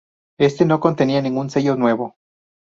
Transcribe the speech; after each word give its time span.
Este 0.39 0.65
no 0.65 0.79
contenía 0.79 1.21
ningún 1.21 1.51
sencillo 1.51 1.75
nuevo. 1.75 2.15